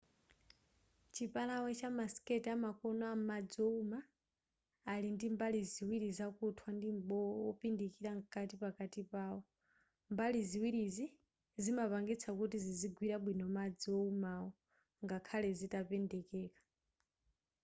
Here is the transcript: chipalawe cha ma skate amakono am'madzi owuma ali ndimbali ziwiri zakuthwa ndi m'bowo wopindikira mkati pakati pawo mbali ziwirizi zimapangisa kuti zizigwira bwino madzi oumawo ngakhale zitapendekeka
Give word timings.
chipalawe 1.13 1.71
cha 1.79 1.89
ma 1.97 2.05
skate 2.13 2.49
amakono 2.57 3.03
am'madzi 3.13 3.57
owuma 3.67 3.99
ali 4.93 5.07
ndimbali 5.15 5.59
ziwiri 5.71 6.09
zakuthwa 6.17 6.69
ndi 6.77 6.89
m'bowo 6.97 7.33
wopindikira 7.45 8.11
mkati 8.17 8.55
pakati 8.63 9.01
pawo 9.11 9.39
mbali 10.11 10.39
ziwirizi 10.49 11.05
zimapangisa 11.63 12.29
kuti 12.39 12.57
zizigwira 12.65 13.15
bwino 13.23 13.45
madzi 13.57 13.87
oumawo 13.99 14.49
ngakhale 15.03 15.49
zitapendekeka 15.59 16.61